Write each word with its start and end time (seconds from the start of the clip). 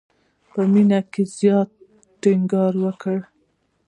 په 0.51 0.61
مینه 0.71 0.99
یې 1.13 1.23
زیات 1.37 1.69
ټینګار 2.21 2.73
وکړ. 2.83 3.19